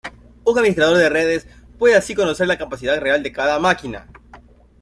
[0.45, 1.45] Un administrador de redes
[1.77, 4.07] puede así conocer la capacidad real de cada máquina.